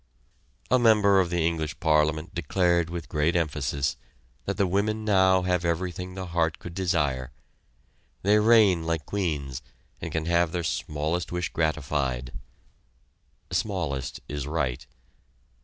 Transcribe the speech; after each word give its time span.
A 0.71 0.79
member 0.79 1.19
of 1.19 1.29
the 1.29 1.45
English 1.45 1.79
Parliament 1.79 2.33
declared 2.33 2.89
with 2.89 3.07
great 3.07 3.35
emphasis 3.35 3.97
that 4.45 4.57
the 4.57 4.65
women 4.65 5.05
now 5.05 5.43
have 5.43 5.63
everything 5.63 6.15
the 6.15 6.25
heart 6.25 6.57
could 6.57 6.73
desire 6.73 7.31
they 8.23 8.39
reign 8.39 8.81
like 8.81 9.05
queens 9.05 9.61
and 10.01 10.11
can 10.11 10.25
have 10.25 10.53
their 10.53 10.63
smallest 10.63 11.31
wish 11.31 11.49
gratified. 11.49 12.33
("Smallest" 13.51 14.21
is 14.27 14.47
right.) 14.47 14.87